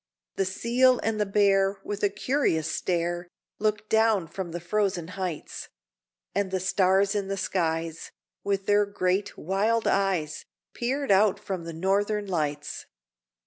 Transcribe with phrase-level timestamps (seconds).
[0.35, 3.27] The seal and the bear, with a curious stare,
[3.59, 5.69] Looked down from the frozen heights,
[6.33, 8.11] And the stars in the skies,
[8.43, 10.43] with their great, wild eyes,
[10.73, 12.87] Peered out from the Northern Lights.